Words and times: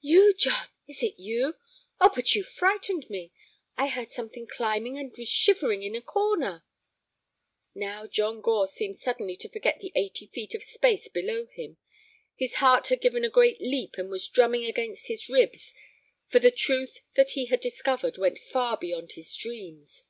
"You, 0.00 0.34
John! 0.34 0.66
is 0.88 1.04
it 1.04 1.16
you? 1.16 1.54
Oh, 2.00 2.10
but 2.12 2.34
you 2.34 2.42
frightened 2.42 3.08
me! 3.08 3.30
I 3.76 3.86
heard 3.86 4.10
something 4.10 4.44
climbing, 4.44 4.98
and 4.98 5.12
was 5.16 5.28
shivering 5.28 5.84
in 5.84 5.94
a 5.94 6.00
corner." 6.02 6.64
Now 7.72 8.08
John 8.08 8.40
Gore 8.40 8.66
seemed 8.66 8.96
suddenly 8.96 9.36
to 9.36 9.48
forget 9.48 9.78
the 9.78 9.92
eighty 9.94 10.26
feet 10.26 10.56
of 10.56 10.64
space 10.64 11.06
below 11.08 11.46
him. 11.52 11.76
His 12.34 12.54
heart 12.54 12.88
had 12.88 13.00
given 13.00 13.24
a 13.24 13.30
great 13.30 13.60
leap 13.60 13.94
and 13.96 14.10
was 14.10 14.26
drumming 14.26 14.64
against 14.66 15.06
his 15.06 15.28
ribs, 15.28 15.72
for 16.26 16.40
the 16.40 16.50
truth 16.50 17.02
that 17.14 17.30
he 17.38 17.44
had 17.46 17.60
discovered 17.60 18.18
went 18.18 18.40
far 18.40 18.76
beyond 18.76 19.12
his 19.12 19.32
dreams. 19.36 20.02